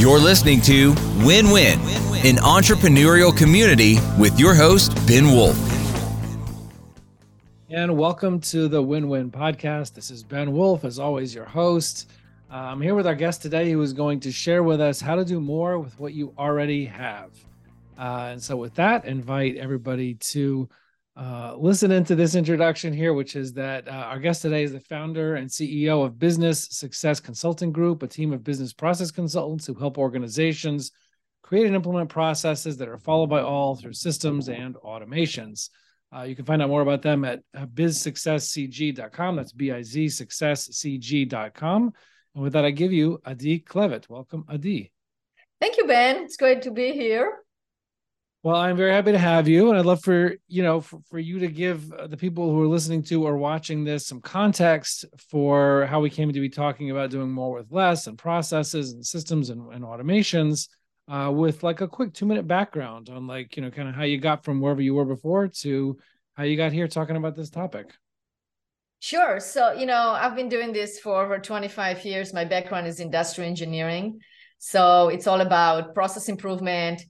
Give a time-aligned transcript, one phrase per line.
[0.00, 0.94] You're listening to
[1.26, 1.78] Win Win,
[2.24, 5.54] an entrepreneurial community with your host, Ben Wolf.
[7.68, 9.92] And welcome to the Win Win podcast.
[9.92, 12.10] This is Ben Wolf, as always, your host.
[12.50, 15.16] Uh, I'm here with our guest today who is going to share with us how
[15.16, 17.32] to do more with what you already have.
[17.98, 20.66] Uh, and so, with that, invite everybody to
[21.16, 24.80] uh, listen into this introduction here, which is that uh, our guest today is the
[24.80, 29.74] founder and CEO of Business Success Consulting Group, a team of business process consultants who
[29.74, 30.92] help organizations
[31.42, 35.68] create and implement processes that are followed by all through systems and automations.
[36.14, 39.36] Uh, you can find out more about them at uh, bizsuccesscg.com.
[39.36, 41.92] That's B I Z successcg.com.
[42.34, 44.08] And with that, I give you Adi Klevit.
[44.08, 44.92] Welcome, Adi.
[45.60, 46.22] Thank you, Ben.
[46.24, 47.40] It's great to be here.
[48.42, 51.18] Well, I'm very happy to have you, and I'd love for you know for, for
[51.18, 55.04] you to give uh, the people who are listening to or watching this some context
[55.28, 59.04] for how we came to be talking about doing more with less and processes and
[59.04, 60.68] systems and, and automations
[61.08, 64.04] uh, with like a quick two minute background on like you know kind of how
[64.04, 65.98] you got from wherever you were before to
[66.32, 67.92] how you got here talking about this topic.
[69.00, 69.38] Sure.
[69.38, 72.32] So you know I've been doing this for over 25 years.
[72.32, 74.18] My background is industrial engineering,
[74.56, 77.02] so it's all about process improvement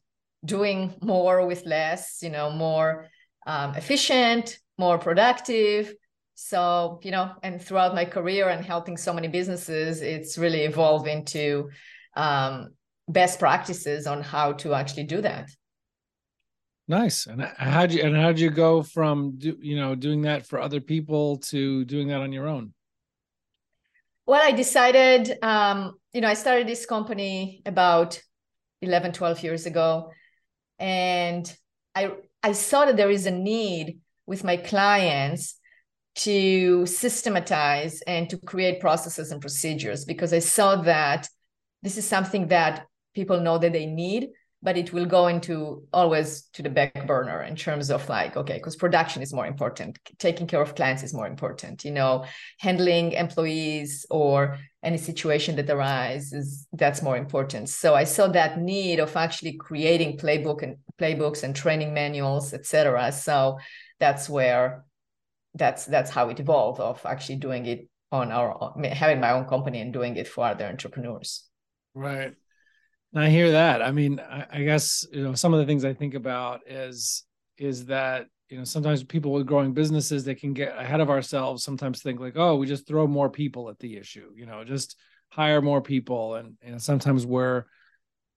[0.45, 3.09] doing more with less, you know, more
[3.47, 5.95] um, efficient, more productive.
[6.35, 11.07] So, you know, and throughout my career and helping so many businesses, it's really evolved
[11.07, 11.71] into
[12.17, 12.71] um,
[13.09, 15.51] best practices on how to actually do that.
[16.89, 17.27] Nice.
[17.27, 20.81] And how'd you and how'd you go from do, you know doing that for other
[20.81, 22.75] people to doing that on your own?
[24.27, 28.21] Well, I decided, um, you know, I started this company about
[28.83, 30.11] 11, 12 years ago
[30.81, 31.57] and
[31.95, 32.11] i
[32.43, 35.57] i saw that there is a need with my clients
[36.17, 41.29] to systematize and to create processes and procedures because i saw that
[41.83, 44.31] this is something that people know that they need
[44.63, 48.55] but it will go into always to the back burner in terms of like okay
[48.55, 49.99] because production is more important.
[50.19, 52.25] Taking care of clients is more important you know
[52.59, 57.69] handling employees or any situation that arises that's more important.
[57.69, 63.13] So i saw that need of actually creating playbook and playbooks and training manuals etc
[63.13, 63.59] so
[63.99, 64.85] that's where
[65.55, 69.81] that's that's how it evolved of actually doing it on our having my own company
[69.81, 71.49] and doing it for other entrepreneurs.
[71.95, 72.35] Right.
[73.15, 73.83] I hear that.
[73.83, 77.25] I mean, I, I, guess you know some of the things I think about is
[77.59, 81.63] is that you know sometimes people with growing businesses they can get ahead of ourselves.
[81.63, 84.31] Sometimes think like, oh, we just throw more people at the issue.
[84.35, 84.97] You know, just
[85.31, 87.65] hire more people, and and sometimes we're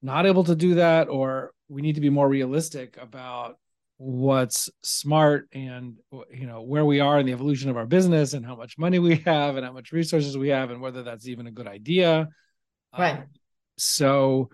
[0.02, 3.58] not able to do that, or we need to be more realistic about
[3.98, 5.98] what's smart and
[6.32, 9.00] you know where we are in the evolution of our business and how much money
[9.00, 12.28] we have and how much resources we have and whether that's even a good idea
[12.98, 13.26] right um,
[13.78, 14.50] so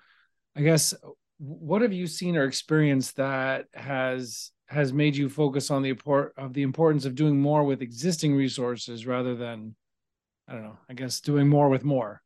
[0.56, 0.94] I guess
[1.38, 6.34] what have you seen or experienced that has has made you focus on the import
[6.38, 9.76] of the importance of doing more with existing resources rather than
[10.48, 12.22] I don't know, I guess doing more with more.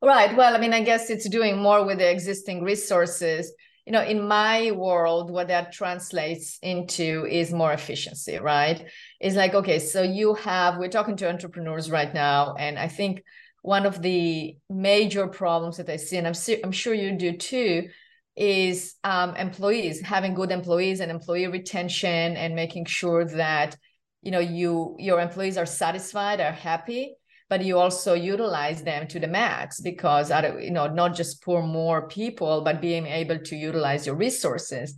[0.00, 0.36] Right.
[0.36, 3.52] Well, I mean, I guess it's doing more with the existing resources.
[3.86, 8.84] You know, in my world, what that translates into is more efficiency, right?
[9.20, 13.22] It's like, okay, so you have, we're talking to entrepreneurs right now, and I think
[13.62, 17.88] one of the major problems that I see, and I'm, I'm sure you do too,
[18.36, 23.76] is um, employees having good employees and employee retention and making sure that
[24.22, 27.14] you know you your employees are satisfied are happy
[27.50, 32.08] but you also utilize them to the max because you know not just pour more
[32.08, 34.94] people but being able to utilize your resources.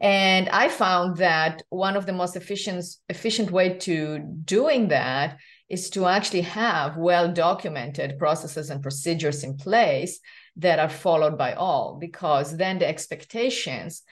[0.00, 5.38] And i found that one of the most efficient efficient way to doing that
[5.68, 10.20] is to actually have well documented processes and procedures in place
[10.58, 14.02] that are followed by all, because then the expectations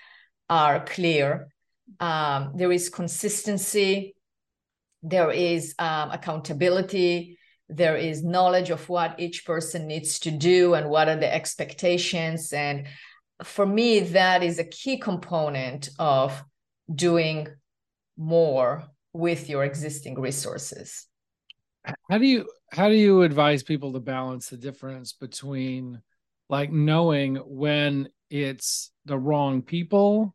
[0.48, 1.48] are clear.
[2.00, 4.14] Um, there is consistency,
[5.02, 10.88] there is um, accountability, there is knowledge of what each person needs to do and
[10.88, 12.52] what are the expectations.
[12.52, 12.86] And
[13.42, 16.42] for me, that is a key component of
[16.92, 17.48] doing
[18.16, 21.06] more with your existing resources
[22.08, 26.00] how do you how do you advise people to balance the difference between
[26.48, 30.34] like knowing when it's the wrong people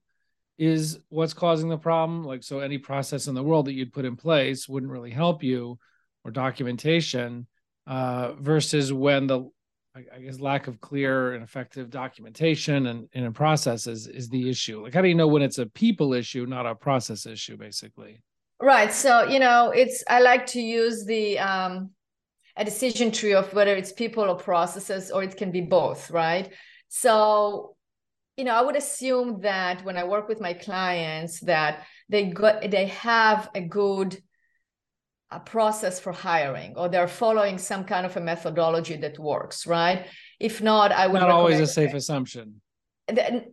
[0.58, 4.06] is what's causing the problem like so any process in the world that you'd put
[4.06, 5.78] in place wouldn't really help you
[6.24, 7.48] or documentation
[7.88, 9.50] uh, versus when the
[9.94, 14.50] I guess lack of clear and effective documentation and, and a process is, is the
[14.50, 14.82] issue.
[14.82, 18.22] Like, how do you know when it's a people issue, not a process issue, basically?
[18.62, 18.94] Right.
[18.94, 21.90] So, you know, it's, I like to use the, um,
[22.58, 26.52] a decision tree of whether it's people or processes, or it can be both, right?
[26.90, 27.76] So,
[28.38, 32.70] you know, I would assume that when I work with my clients, that they got
[32.70, 34.22] they have a good
[35.34, 40.06] a process for hiring, or they're following some kind of a methodology that works, right?
[40.40, 42.62] If not, I would not always a safe assumption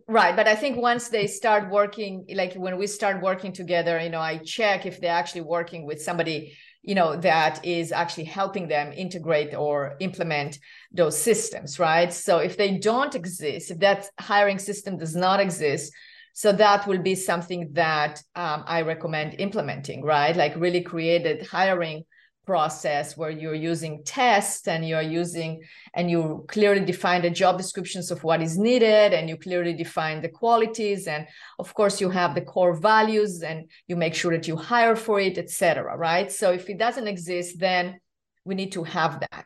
[0.07, 4.09] right but i think once they start working like when we start working together you
[4.09, 8.67] know i check if they're actually working with somebody you know that is actually helping
[8.67, 10.59] them integrate or implement
[10.91, 12.13] those systems right?
[12.13, 15.93] So if they don't exist if that hiring system does not exist
[16.33, 20.35] so that will be something that um, i recommend implementing right?
[20.35, 22.03] Like really created hiring
[22.49, 25.61] process where you're using tests and you're using
[25.93, 30.19] and you clearly define the job descriptions of what is needed and you clearly define
[30.19, 31.05] the qualities.
[31.05, 31.27] And
[31.59, 35.19] of course you have the core values and you make sure that you hire for
[35.19, 36.31] it etc right?
[36.31, 37.99] So if it doesn't exist then
[38.45, 39.45] we need to have that.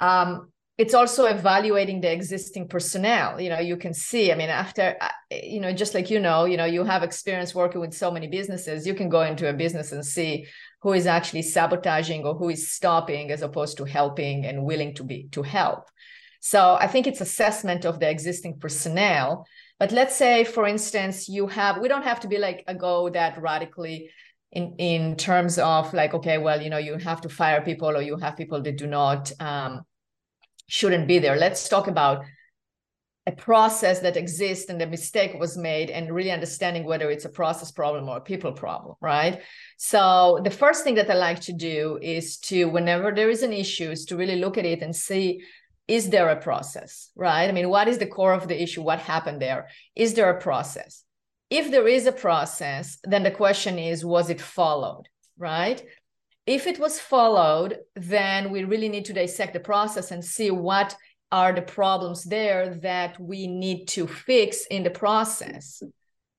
[0.00, 3.40] Um, it's also evaluating the existing personnel.
[3.40, 6.40] You know you can see i mean after uh, you know just like you know
[6.50, 9.52] you know you have experience working with so many businesses you can go into a
[9.64, 10.46] business and see
[10.82, 15.04] who is actually sabotaging or who is stopping as opposed to helping and willing to
[15.04, 15.88] be to help.
[16.40, 19.46] So i think it's assessment of the existing personnel.
[19.78, 23.08] But let's say for instance you have we don't have to be like a go
[23.10, 24.10] that radically
[24.50, 28.02] in in terms of like okay well you know you have to fire people or
[28.02, 29.82] you have people that do not um,
[30.72, 31.36] shouldn't be there.
[31.36, 32.24] Let's talk about
[33.26, 37.28] a process that exists and the mistake was made and really understanding whether it's a
[37.28, 39.40] process problem or a people problem right?
[39.76, 43.52] So the first thing that i like to do is to whenever there is an
[43.52, 45.42] issue is to really look at it and see
[45.86, 47.48] is there a process right?
[47.48, 48.82] I mean what is the core of the issue?
[48.82, 49.68] What happened there?
[49.94, 51.04] Is there a process?
[51.48, 55.04] If there is a process then the question is was it followed
[55.38, 55.80] right?
[56.44, 60.96] If it was followed then we really need to dissect the process and see what
[61.32, 65.82] are the problems there that we need to fix in the process.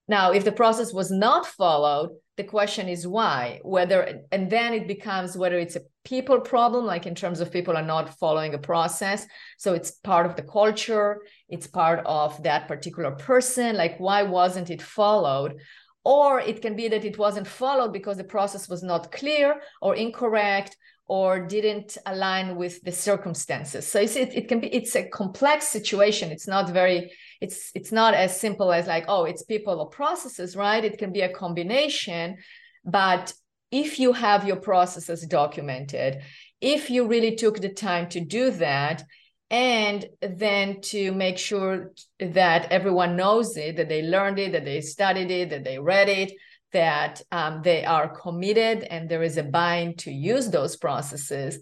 [0.07, 4.87] Now, if the process was not followed, the question is why, whether, and then it
[4.87, 8.57] becomes whether it's a people problem, like in terms of people are not following a
[8.57, 9.25] process.
[9.57, 14.69] So it's part of the culture, it's part of that particular person, like why wasn't
[14.69, 15.59] it followed?
[16.03, 19.95] Or it can be that it wasn't followed because the process was not clear or
[19.95, 20.75] incorrect
[21.07, 23.87] or didn't align with the circumstances.
[23.87, 26.31] So it, it can be it's a complex situation.
[26.31, 27.11] It's not very
[27.41, 30.83] it's it's not as simple as like oh it's people or processes right?
[30.83, 32.37] It can be a combination.
[32.85, 33.33] But
[33.71, 36.21] if you have your processes documented
[36.61, 39.03] if you really took the time to do that
[39.49, 44.79] and then to make sure that everyone knows it that they learned it that they
[44.79, 46.31] studied it that they read it
[46.73, 51.59] that um, they are committed and there is a bind to use those processes,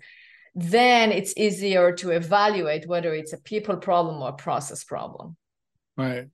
[0.56, 5.38] then it's easier to evaluate whether it's a people problem or a process problem.
[5.98, 6.28] Right.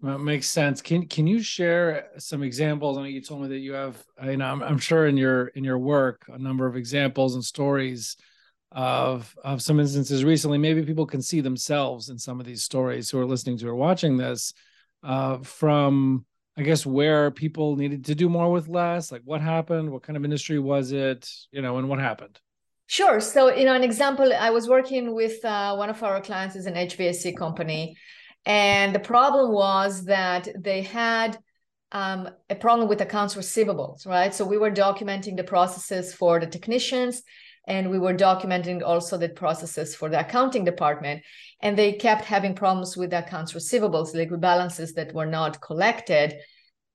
[0.00, 0.80] Well, it makes sense.
[0.80, 2.96] Can can you share some examples?
[2.96, 5.48] I know you told me that you have, you know, I'm, I'm sure in your
[5.48, 8.16] in your work a number of examples and stories
[8.70, 10.58] of of some instances recently.
[10.58, 13.74] Maybe people can see themselves in some of these stories who are listening to or
[13.74, 14.52] watching this
[15.02, 16.24] uh, from
[16.58, 20.16] I guess where people needed to do more with less, like what happened, what kind
[20.16, 22.40] of industry was it, you know, and what happened?
[22.88, 23.20] Sure.
[23.20, 26.66] So, you know, an example, I was working with uh, one of our clients is
[26.66, 27.96] an HVAC company,
[28.44, 31.38] and the problem was that they had
[31.92, 34.34] um, a problem with accounts receivables, right?
[34.34, 37.22] So we were documenting the processes for the technicians,
[37.68, 41.22] and we were documenting also the processes for the accounting department.
[41.60, 46.34] And they kept having problems with the accounts receivables liquid balances that were not collected.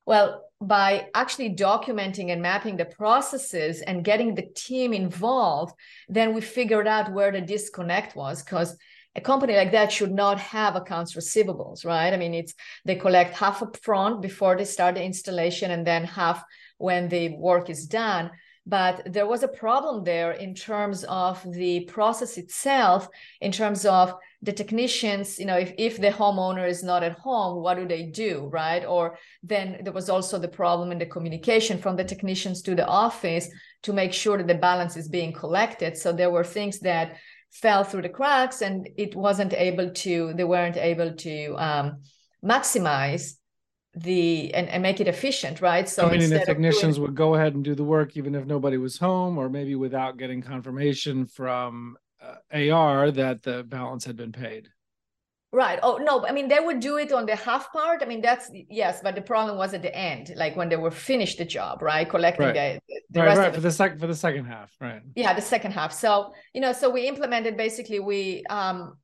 [0.05, 5.73] Well by actually documenting and mapping the processes and getting the team involved
[6.07, 8.77] then we figured out where the disconnect was because
[9.15, 12.13] a company like that should not have accounts receivables right?
[12.13, 12.53] I mean it's
[12.85, 16.41] they collect half up front before they start the installation and then half
[16.77, 18.31] when the work is done
[18.65, 23.09] but there was a problem there in terms of the process itself
[23.41, 27.61] in terms of the technicians you know if, if the homeowner is not at home
[27.61, 28.85] what do they do right?
[28.85, 32.85] Or then there was also the problem in the communication from the technicians to the
[32.85, 33.49] office
[33.83, 35.97] to make sure that the balance is being collected.
[35.97, 37.17] So there were things that
[37.51, 42.01] fell through the cracks and it wasn't able to they weren't able to um,
[42.43, 43.33] maximize
[43.95, 47.53] the and, and make it efficient right so meaning the technicians doing, would go ahead
[47.53, 51.95] and do the work even if nobody was home or maybe without getting confirmation from
[52.21, 54.69] uh, ar that the balance had been paid
[55.53, 55.77] Right.
[55.83, 58.01] Oh no, I mean they would do it on the half part.
[58.01, 60.89] I mean that's yes, but the problem was at the end, like when they were
[60.89, 62.09] finished the job, right?
[62.09, 62.81] Collecting right.
[62.89, 63.53] the, the right, rest right.
[63.53, 65.03] for the second for the second half, right?
[65.15, 65.93] Yeah, the second half.
[65.93, 68.97] So you know, so we implemented basically we um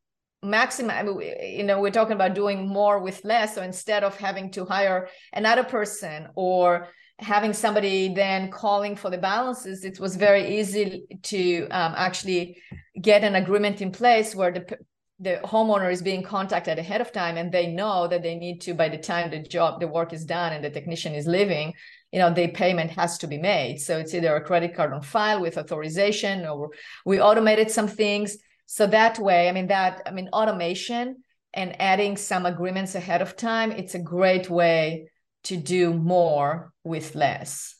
[0.43, 1.21] maximum.
[1.21, 3.55] You know, we're talking about doing more with less.
[3.55, 6.87] So instead of having to hire another person or
[7.19, 12.57] having somebody then calling for the balances, it was very easy to um, actually
[13.01, 14.77] get an agreement in place where the
[15.21, 18.73] the homeowner is being contacted ahead of time and they know that they need to
[18.73, 21.73] by the time the job the work is done and the technician is leaving
[22.11, 25.01] you know the payment has to be made so it's either a credit card on
[25.01, 26.69] file with authorization or
[27.05, 28.37] we automated some things
[28.71, 31.23] so that way i mean that i mean automation
[31.53, 35.09] and adding some agreements ahead of time it's a great way
[35.43, 37.75] to do more with less.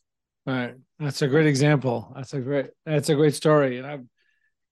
[0.48, 0.75] All right.
[1.00, 2.12] That's a great example.
[2.15, 3.77] That's a great that's a great story.
[3.77, 4.05] And i've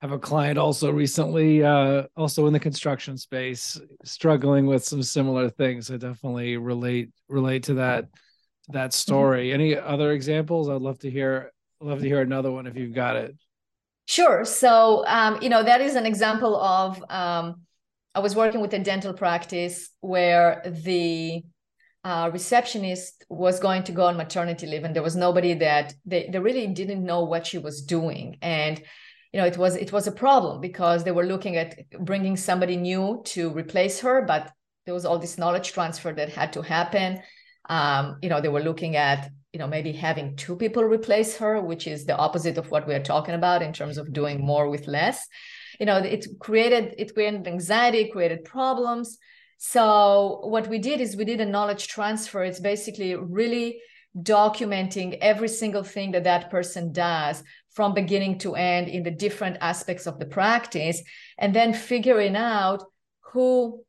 [0.02, 5.50] have a client also recently uh also in the construction space struggling with some similar
[5.50, 5.90] things.
[5.90, 8.06] I definitely relate relate to that
[8.70, 9.54] that story.
[9.54, 10.70] Any other examples?
[10.70, 13.36] I'd love to hear I'd love to hear another one if you've got it
[14.08, 14.44] sure.
[14.46, 17.46] So um you know that is an example of um
[18.16, 21.44] i was working with a dental practice where the
[22.08, 26.30] uh, receptionist was going to go on maternity leave and there was nobody that they,
[26.32, 28.38] they really didn't know what she was doing.
[28.42, 28.82] And
[29.34, 32.78] you know it was it was a problem because they were looking at bringing somebody
[32.78, 34.54] new to replace her but
[34.86, 37.22] there was all this knowledge transfer that had to happen.
[37.70, 41.60] Um, you know they were looking at you know maybe having two people replace her
[41.60, 44.70] which is the opposite of what we are talking about in terms of doing more
[44.70, 45.28] with less.
[45.80, 49.18] You know it created it created anxiety created problems.
[49.58, 52.44] So what we did is we did a knowledge transfer.
[52.44, 53.82] It's basically really
[54.16, 59.58] documenting every single thing that that person does from beginning to end in the different
[59.62, 61.02] aspects of the practice
[61.40, 62.84] and then figuring out
[63.32, 63.84] who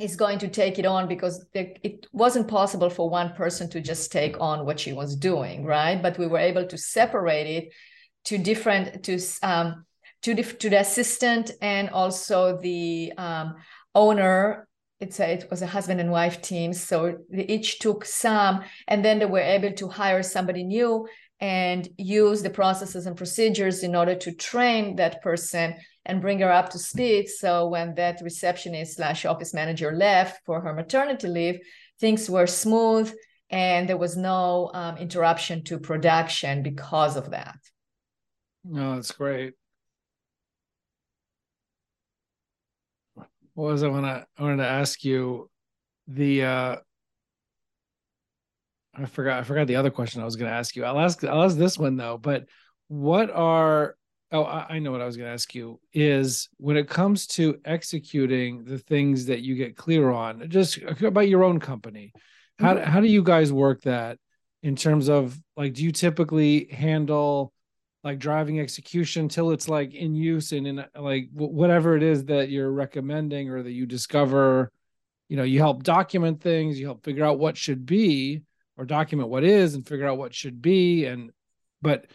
[0.00, 4.10] is going to take it on because it wasn't possible for one person to just
[4.10, 6.02] take on what she was doing right?
[6.02, 7.72] But we were able to separate it
[8.24, 9.84] to different to um
[10.22, 13.56] to, the, to the assistant and also the um,
[13.94, 14.68] owner.
[15.00, 19.02] It's a, it was a husband and wife team so they each took some and
[19.02, 21.08] then they were able to hire somebody new
[21.40, 25.74] and use the processes and procedures in order to train that person
[26.06, 27.28] and bring her up to speed.
[27.28, 31.60] So when that receptionist slash office manager left for her maternity leave,
[31.98, 33.12] things were smooth
[33.50, 37.58] and there was no um, interruption to production because of that.
[38.64, 39.54] No, that's great.
[43.54, 45.50] What was I want to I wanted to ask you
[46.06, 46.76] the uh
[48.94, 49.38] I forgot.
[49.38, 50.84] I forgot the other question I was going to ask you.
[50.84, 51.22] I'll ask.
[51.24, 52.18] I'll ask this one though.
[52.18, 52.46] But
[52.88, 53.96] what are?
[54.32, 55.80] Oh, I, I know what I was going to ask you.
[55.92, 61.28] Is when it comes to executing the things that you get clear on, just about
[61.28, 62.12] your own company.
[62.58, 62.90] How mm-hmm.
[62.90, 64.18] how do you guys work that
[64.62, 65.74] in terms of like?
[65.74, 67.52] Do you typically handle
[68.02, 72.48] like driving execution till it's like in use and in like whatever it is that
[72.48, 74.70] you're recommending or that you discover?
[75.28, 76.78] You know, you help document things.
[76.78, 78.42] You help figure out what should be
[78.80, 81.30] or document what is and figure out what should be and
[81.82, 82.06] but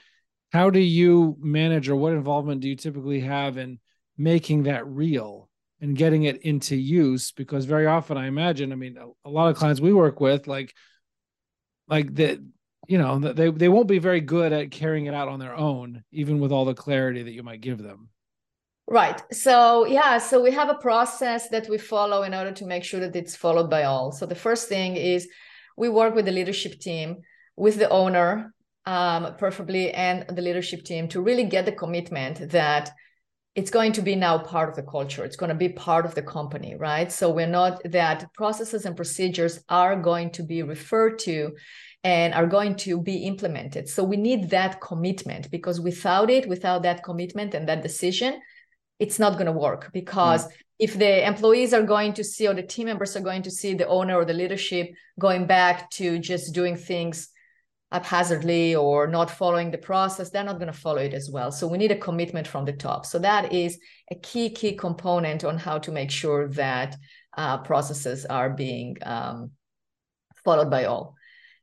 [0.56, 3.80] how do you manage or what involvement do you typically have in
[4.18, 5.50] making that real
[5.82, 7.32] and getting it into use?
[7.32, 10.48] Because very often i imagine i mean a, a lot of clients we work with
[10.48, 10.74] like
[11.88, 12.40] like that
[12.88, 16.04] you know they, they won't be very good at carrying it out on their own
[16.12, 18.10] even with all the clarity that you might give them.
[18.88, 19.22] Right.
[19.32, 23.00] So yeah so we have a process that we follow in order to make sure
[23.02, 24.12] that it's followed by all.
[24.12, 25.28] So the first thing is
[25.76, 27.18] we work with the leadership team,
[27.58, 28.54] with the owner,
[28.86, 32.92] um, preferably, and the leadership team to really get the commitment that
[33.56, 35.24] it's going to be now part of the culture.
[35.24, 37.10] It's going to be part of the company, right?
[37.10, 41.56] So we're not that processes and procedures are going to be referred to
[42.04, 43.88] and are going to be implemented.
[43.88, 48.42] So we need that commitment because without it, without that commitment and that decision,
[49.00, 52.54] it's not going to work because mm if the employees are going to see or
[52.54, 56.20] the team members are going to see the owner or the leadership going back to
[56.20, 57.30] just doing things
[57.92, 61.68] haphazardly or not following the process they're not going to follow it as well so
[61.68, 63.80] we need a commitment from the top so that is
[64.12, 66.96] a key key component on how to make sure that
[67.38, 69.52] uh, processes are being um,
[70.44, 71.16] followed by all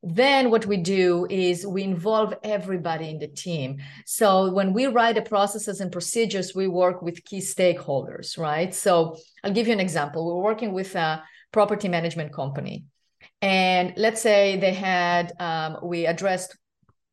[0.02, 3.80] then what we do is we involve everybody in the team.
[4.04, 8.74] So when we write the processes and procedures, we work with key stakeholders, right?
[8.74, 10.26] So I'll give you an example.
[10.26, 12.84] We're working with a property management company.
[13.42, 16.56] And let's say they had, um, we addressed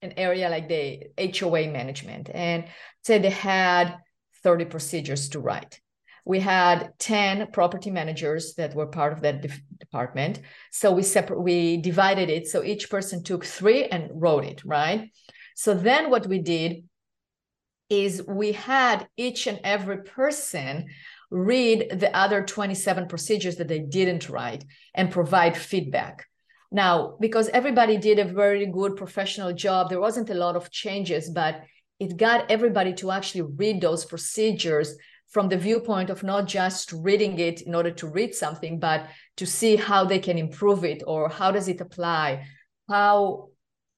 [0.01, 2.65] an area like the HOA management, and
[3.03, 3.97] say they had
[4.43, 5.81] 30 procedures to write.
[6.25, 10.39] We had 10 property managers that were part of that de- department.
[10.71, 15.11] So we separate we divided it so each person took three and wrote it right?
[15.55, 16.83] So then what we did
[17.89, 20.85] is we had each and every person
[21.29, 26.25] read the other 27 procedures that they didn't write and provide feedback.
[26.71, 31.29] Now because everybody did a very good professional job there wasn't a lot of changes
[31.29, 31.61] but
[31.99, 34.95] it got everybody to actually read those procedures
[35.29, 39.07] from the viewpoint of not just reading it in order to read something but
[39.37, 42.45] to see how they can improve it or how does it apply
[42.87, 43.49] how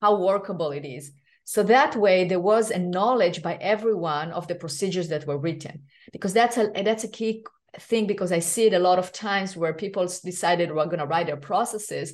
[0.01, 1.11] how workable it is
[1.51, 5.83] so that way there was a knowledge by everyone of the procedures that were written
[6.13, 7.43] because that's a that's a key
[7.79, 11.05] thing because i see it a lot of times where people decided we're going to
[11.05, 12.07] write their processes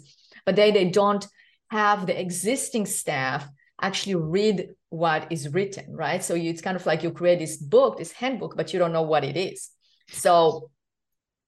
[0.46, 1.28] but they they don't
[1.70, 3.48] have the existing staff
[3.82, 6.24] actually read what is written, right?
[6.24, 8.94] So you, it's kind of like you create this book, this handbook, but you don't
[8.94, 9.70] know what it is.
[10.10, 10.72] So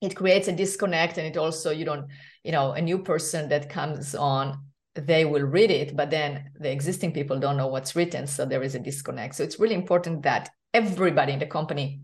[0.01, 2.07] it creates a disconnect, and it also you don't,
[2.43, 4.57] you know, a new person that comes on,
[5.05, 8.63] they will read it, but then the existing people don't know what's written, so there
[8.63, 9.35] is a disconnect.
[9.35, 12.01] So it's really important that everybody in the company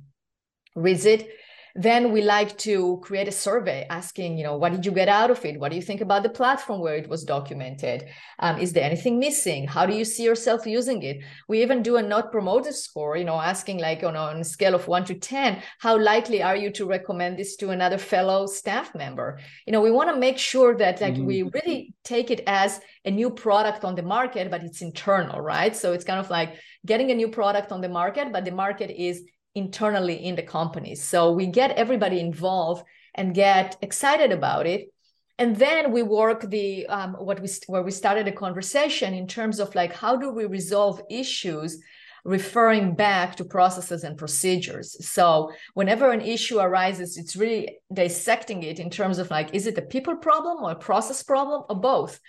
[0.75, 1.29] reads it
[1.77, 5.29] then we like to create a survey asking, you know, what did you get out
[5.29, 5.59] of it?
[5.59, 8.07] What do you think about the platform where it was documented?
[8.39, 9.67] Um, is there anything missing?
[9.67, 11.21] How do you see yourself using it?
[11.49, 14.73] We even do a net promoter score, you know, asking like on, on a scale
[14.73, 18.95] of one to 10, how likely are you to recommend this to another fellow staff
[18.95, 19.39] member?
[19.67, 21.25] You know, we want to make sure that like mm-hmm.
[21.25, 25.75] we really take it as a new product on the market, but it's internal, right?
[25.75, 26.55] So it's kind of like
[26.85, 29.23] getting a new product on the market, but the market is
[29.55, 31.03] internally in the companies.
[31.03, 32.85] So we get everybody involved
[33.15, 34.91] and get excited about it.
[35.39, 39.59] And then we work the um, what we where we started a conversation in terms
[39.59, 41.81] of like how do we resolve issues
[42.25, 44.97] referring back to processes and procedures.
[45.07, 49.77] So whenever an issue arises, it's really dissecting it in terms of like, is it
[49.77, 52.19] a people problem or a process problem or both?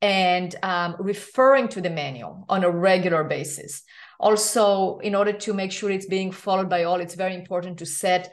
[0.00, 3.82] And um, referring to the manual on a regular basis
[4.22, 7.86] also in order to make sure it's being followed by all it's very important to
[7.86, 8.32] set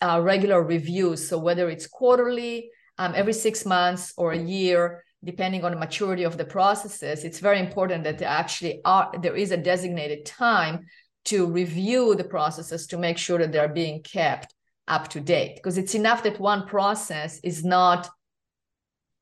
[0.00, 1.28] uh, regular reviews.
[1.28, 6.24] So whether it's quarterly um, every six months or a year depending on the maturity
[6.24, 10.84] of the processes it's very important that there actually are there is a designated time
[11.24, 14.54] to review the processes to make sure that they're being kept
[14.88, 15.56] up to date.
[15.56, 18.08] Because it's enough that one process is not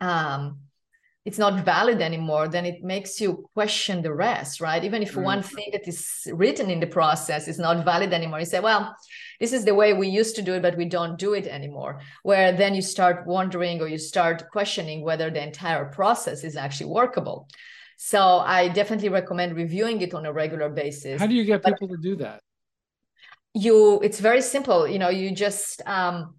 [0.00, 0.58] um,
[1.26, 4.82] it's not valid anymore, then it makes you question the rest, right?
[4.82, 8.46] Even if one thing that is written in the process is not valid anymore, you
[8.46, 8.96] say, well,
[9.38, 12.00] this is the way we used to do it, but we don't do it anymore.
[12.22, 16.90] Where then you start wondering or you start questioning whether the entire process is actually
[16.90, 17.48] workable.
[17.98, 21.20] So I definitely recommend reviewing it on a regular basis.
[21.20, 22.40] How do you get people but to do that?
[23.52, 24.88] You, it's very simple.
[24.88, 26.36] You know, you just um,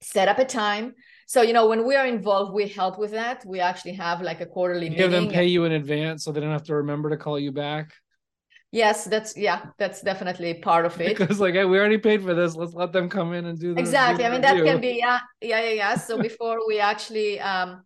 [0.00, 0.94] set up a time
[1.26, 3.44] so you know when we are involved we help with that.
[3.44, 6.52] We actually have like a quarterly you them pay you in advance so they don't
[6.52, 7.92] have to remember to call you back?
[8.72, 11.18] Yes that's yeah that's definitely part of it.
[11.18, 12.56] Because like hey we already paid for this.
[12.56, 14.24] Let's let them come in and do this exactly.
[14.24, 15.94] I mean that can be yeah yeah yeah yeah.
[15.96, 17.82] So before we actually um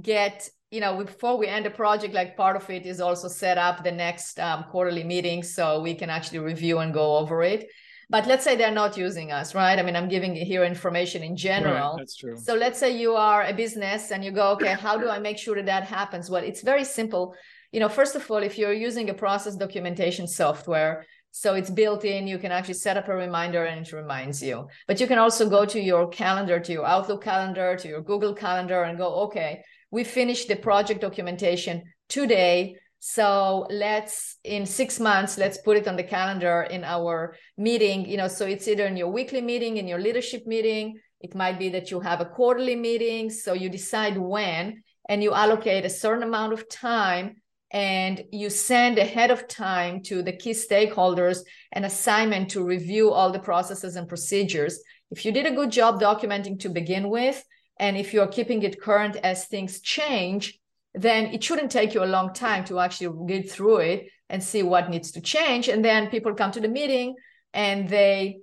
[0.00, 3.58] get you know before we end a project like part of it is also set
[3.58, 7.68] up the next um, quarterly meeting so we can actually review and go over it
[8.12, 9.78] but let's say they're not using us right?
[9.78, 11.90] I mean i'm giving here information in general.
[11.92, 12.36] right, that's true.
[12.36, 15.38] So let's say you are a business and you go okay how do i make
[15.38, 16.30] sure that that happens?
[16.30, 17.34] Well it's very simple.
[17.72, 20.94] You know first of all if you're using a process documentation software
[21.42, 24.56] so it's built in you can actually set up a reminder and it reminds you.
[24.88, 28.34] But you can also go to your calendar to your outlook calendar to your google
[28.44, 29.52] calendar and go okay
[29.90, 35.96] we finished the project documentation today so let's in six months let's put it on
[35.96, 39.88] the calendar in our meeting you know so it's either in your weekly meeting in
[39.88, 44.16] your leadership meeting it might be that you have a quarterly meeting so you decide
[44.16, 47.34] when and you allocate a certain amount of time
[47.72, 51.38] and you send ahead of time to the key stakeholders
[51.72, 54.78] an assignment to review all the processes and procedures.
[55.10, 57.42] If you did a good job documenting to begin with
[57.80, 60.60] and if you're keeping it current as things change
[60.94, 64.62] then it shouldn't take you a long time to actually read through it and see
[64.62, 65.68] what needs to change.
[65.68, 67.14] And then people come to the meeting
[67.52, 68.40] and they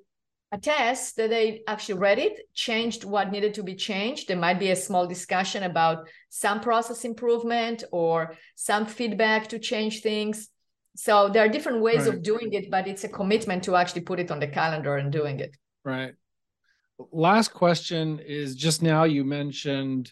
[0.52, 4.28] attest that they actually read it, changed what needed to be changed.
[4.28, 10.02] There might be a small discussion about some process improvement or some feedback to change
[10.02, 10.50] things.
[10.96, 12.16] So there are different ways right.
[12.16, 15.12] of doing it, but it's a commitment to actually put it on the calendar and
[15.12, 15.56] doing it.
[15.86, 16.14] Right.
[17.12, 20.12] Last question is just now you mentioned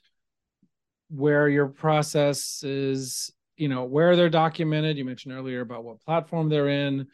[1.09, 6.49] where your process is you know where they're documented you mentioned earlier about what platform
[6.49, 7.07] they're in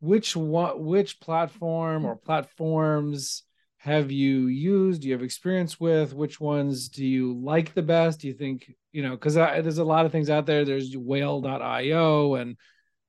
[0.00, 3.42] which what which platform or platforms
[3.78, 5.02] have you used?
[5.02, 6.12] Do you have experience with?
[6.12, 8.20] Which ones do you like the best?
[8.20, 10.64] Do you think, you know, because there's a lot of things out there.
[10.64, 12.56] There's whale.io and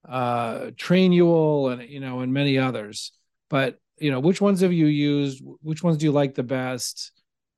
[0.08, 3.12] uh, Trainual and, you know, and many others.
[3.50, 5.44] But, you know, which ones have you used?
[5.62, 7.12] Which ones do you like the best?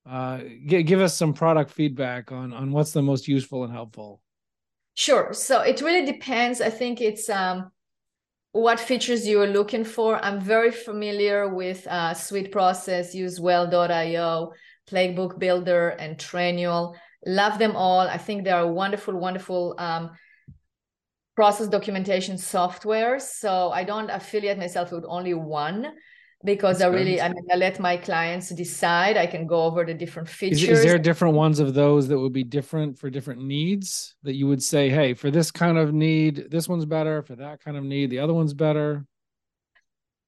[0.06, 4.22] Uh, give us some product feedback on on what's the most useful and helpful.
[4.96, 5.32] Sure.
[5.34, 6.60] So it really depends.
[6.60, 7.72] I think it's um,
[8.52, 10.24] what features you are looking for.
[10.24, 14.52] I'm very familiar with uh, SweetProcess, use Whale.io,
[14.90, 16.96] Playbook Builder, and Trainual.
[17.26, 18.02] Love them all.
[18.02, 20.12] I think they are wonderful, wonderful um,
[21.36, 23.20] process documentation software.
[23.20, 25.94] So I don't affiliate myself with only one
[26.44, 27.22] because That's I really good.
[27.22, 29.18] I, mean, I let my clients decide.
[29.18, 30.64] I can go over the different features.
[30.64, 34.36] Is, is, there different ones of those that would be different for different needs that
[34.36, 37.22] you would say, hey, for this kind of need, this one's better.
[37.22, 39.06] For that kind of need, the other one's better.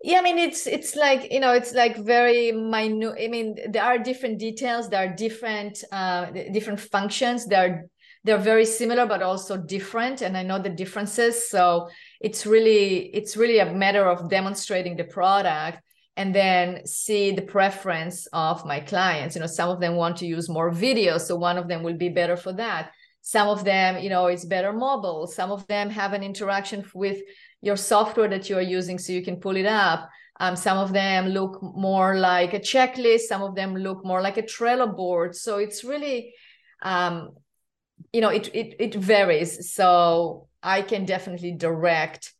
[0.06, 3.16] Yeah, I mean it's it's like you know it's like very minute.
[3.24, 7.46] I mean there are different details, there are different uh, different functions.
[7.46, 7.88] They're
[8.26, 11.50] they're very similar but also different, and I know the differences.
[11.50, 15.80] So it's really it's really a matter of demonstrating the product
[16.16, 19.36] and then see the preference of my clients.
[19.36, 21.98] You know some of them want to use more video so one of them will
[21.98, 22.92] be better for that.
[23.22, 25.28] Some of them you know it's better mobile.
[25.28, 27.20] Some of them have an interaction with
[27.62, 30.10] your software that you are using so you can pull it up.
[30.40, 33.22] Um, some of them look more like a checklist.
[33.22, 35.36] Some of them look more like a trello board.
[35.36, 36.34] So it's really
[36.82, 37.32] um,
[38.12, 39.74] you know it, it it varies.
[39.74, 42.34] So i can definitely direct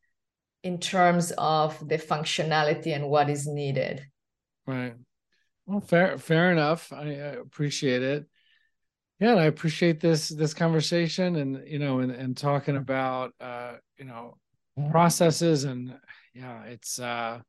[0.64, 4.06] in terms of the functionality and what is needed.
[4.66, 4.96] Right.
[5.66, 6.92] Well, fair, fair enough.
[6.92, 8.26] I, I appreciate it.
[9.20, 13.76] Yeah, and I appreciate this this conversation and you know and and talking about uh
[13.98, 14.38] you know
[14.92, 15.98] processes and
[16.34, 17.40] yeah, it's uh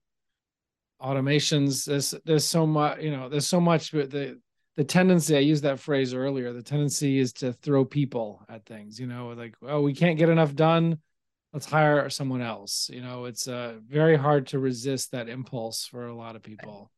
[1.03, 1.85] automations.
[1.85, 4.39] There's there's so much you know there's so much but the
[4.77, 6.53] the tendency I used that phrase earlier.
[6.53, 9.01] The tendency is to throw people at things.
[9.01, 10.99] You know, like oh we can't get enough done
[11.55, 16.09] let's hire someone else you know it's uh, very hard to resist that impulse for
[16.09, 16.91] a lot of people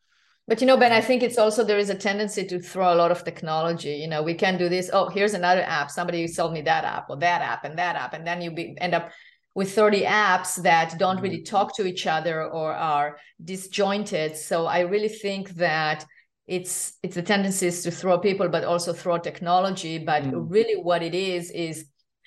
[0.49, 2.97] but you know ben i think it's also there is a tendency to throw a
[2.97, 6.53] lot of technology you know we can do this oh here's another app somebody sold
[6.53, 9.13] me that app or that app and that app and then you be, end up
[9.55, 11.57] with 30 apps that don't really mm-hmm.
[11.57, 16.07] talk to each other or are disjointed so i really think that
[16.47, 20.47] it's it's the tendencies to throw people but also throw technology but mm.
[20.49, 21.87] really what it is is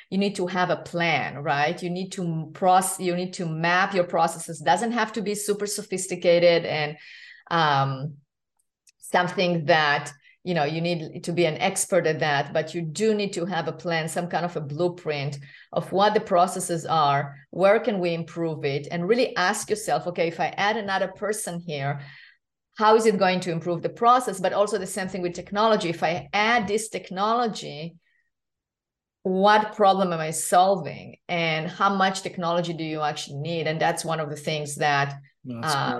[0.10, 1.82] you need to have a plan right?
[1.82, 4.60] You need to process you need to map your processes.
[4.60, 6.98] Doesn't have to be super sophisticated and
[7.52, 8.15] um,
[8.98, 10.12] something that
[10.43, 13.45] you know you need to be an expert at that but you do need to
[13.45, 15.38] have a plan some kind of a blueprint
[15.74, 20.30] of what the processes are where can we improve it and really ask yourself okay
[20.30, 22.00] if i add another person here
[22.80, 24.39] how is it going to improve the process?
[24.39, 25.89] But also the same thing with technology.
[25.89, 27.98] If i add this technology
[29.23, 33.67] what problem am I solving and how much technology do you actually need?
[33.67, 35.15] And that's one of the things that
[35.62, 35.99] uh,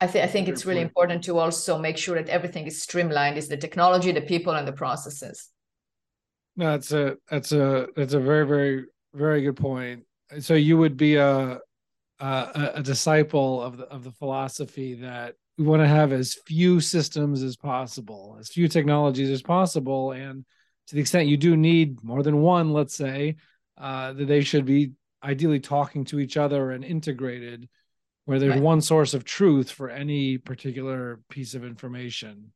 [0.00, 3.36] I, th- I think it's really important to also make sure that everything is streamlined
[3.36, 5.50] is the technology, the people, and the processes.
[6.56, 10.04] No, that's a that's a that's a very very very good point.
[10.40, 11.58] So you would be a
[12.20, 16.80] a, a disciple of the of the philosophy that we want to have as few
[16.80, 20.44] systems as possible, as few technologies as possible, and
[20.88, 23.36] to the extent you do need more than one, let's say,
[23.78, 27.68] uh, that they should be ideally talking to each other and integrated,
[28.24, 28.62] where there's right.
[28.62, 32.52] one source of truth for any particular piece of information.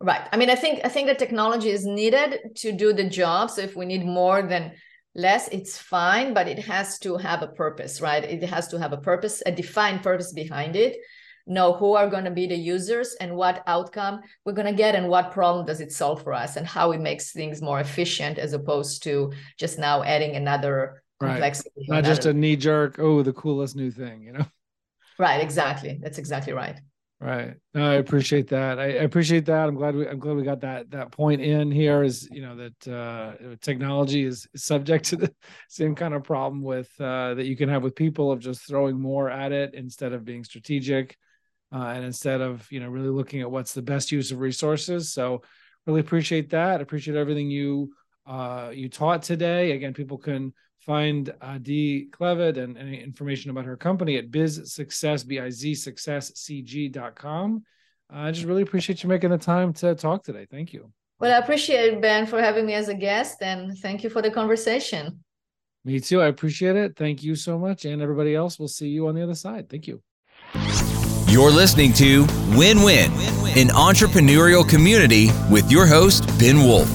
[0.00, 0.26] Right.
[0.32, 3.50] I mean, I think I think the technology is needed to do the job.
[3.50, 4.72] So if we need more than
[5.14, 8.24] less, it's fine, but it has to have a purpose, right?
[8.24, 10.96] It has to have a purpose, a defined purpose behind it
[11.46, 14.94] know who are going to be the users and what outcome we're going to get
[14.94, 18.38] and what problem does it solve for us and how it makes things more efficient
[18.38, 21.30] as opposed to just now adding another right.
[21.30, 22.14] complexity not another...
[22.14, 24.46] just a knee jerk oh the coolest new thing you know?
[25.20, 25.98] Right exactly.
[26.00, 26.80] That's exactly right.
[27.20, 27.52] Right.
[27.74, 28.78] No, i appreciate that.
[28.78, 29.68] I, I, appreciate that.
[29.68, 32.56] I'm glad we i'm glad we got that that point in here is you know
[32.56, 35.34] that uh technology is subject to the
[35.68, 38.98] same kind of problem with uh that you can have with people of just throwing
[38.98, 41.18] more at it instead of being strategic
[41.72, 45.12] uh, and instead of you know really looking at what's the best use of resources.
[45.12, 45.42] So
[45.86, 46.80] really appreciate that.
[46.80, 47.92] Appreciate everything you
[48.26, 49.72] uh, you taught today.
[49.72, 54.72] Again, people can find uh, Dee Klevit and any information about her company at biz
[54.72, 57.62] success B-I-Z successcg.com.
[58.12, 60.46] I just really appreciate you making the time to talk today.
[60.50, 60.92] Thank you.
[61.20, 64.30] Well, I appreciate Ben for having me as a guest and thank you for the
[64.30, 65.22] conversation.
[65.84, 66.20] Me too.
[66.20, 66.96] I appreciate it.
[66.96, 67.84] Thank you so much.
[67.84, 69.68] And everybody else, we'll see you on the other side.
[69.68, 70.02] Thank you.
[71.30, 73.12] You're listening to Win Win,
[73.56, 76.88] an entrepreneurial community with your host, Ben Wolf.